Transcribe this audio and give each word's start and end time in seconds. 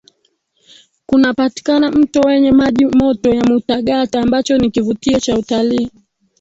Kunapatikana 1.05 1.91
mto 1.91 2.19
wenye 2.21 2.51
maji 2.51 2.85
moto 2.85 3.29
ya 3.33 3.43
Mutagata 3.43 4.21
ambacho 4.21 4.57
ni 4.57 4.71
kivutio 4.71 5.19
cha 5.19 5.35
utalii 5.37 5.91